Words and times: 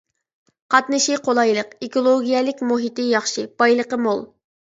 قاتنىشى 0.75 1.17
قولايلىق، 1.27 1.75
ئېكولوگىيەلىك 1.87 2.63
مۇھىتى 2.71 3.05
ياخشى، 3.11 3.45
بايلىقى 3.63 4.01
مول. 4.07 4.25